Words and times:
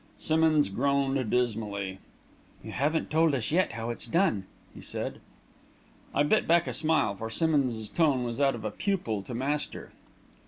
Simmonds 0.17 0.69
groaned 0.69 1.29
dismally. 1.29 1.99
"You 2.63 2.71
haven't 2.71 3.11
told 3.11 3.35
us 3.35 3.51
yet 3.51 3.73
how 3.73 3.91
it's 3.91 4.07
done," 4.07 4.47
he 4.73 4.81
said. 4.81 5.21
I 6.11 6.23
bit 6.23 6.47
back 6.47 6.65
a 6.65 6.73
smile, 6.73 7.15
for 7.15 7.29
Simmonds's 7.29 7.87
tone 7.87 8.23
was 8.23 8.39
that 8.39 8.55
of 8.55 8.77
pupil 8.79 9.21
to 9.21 9.35
master. 9.35 9.91